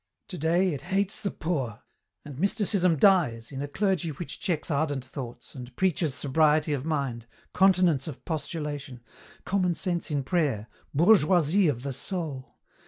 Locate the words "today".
0.27-0.73